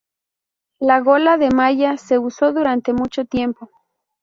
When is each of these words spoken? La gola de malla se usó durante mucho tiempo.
La 0.79 0.99
gola 0.99 1.37
de 1.37 1.51
malla 1.51 1.95
se 1.97 2.17
usó 2.17 2.53
durante 2.53 2.91
mucho 2.91 3.25
tiempo. 3.25 3.69